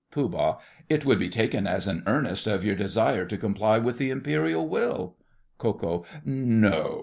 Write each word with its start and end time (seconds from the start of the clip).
POOH. 0.09 0.57
It 0.89 1.05
would 1.05 1.19
be 1.19 1.29
taken 1.29 1.67
as 1.67 1.85
an 1.87 2.01
earnest 2.07 2.47
of 2.47 2.65
your 2.65 2.73
desire 2.73 3.23
to 3.27 3.37
comply 3.37 3.77
with 3.77 3.99
the 3.99 4.09
Imperial 4.09 4.67
will. 4.67 5.15
KO. 5.59 6.03
No. 6.25 6.99